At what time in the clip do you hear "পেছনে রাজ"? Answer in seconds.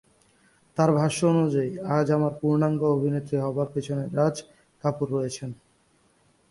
3.73-4.35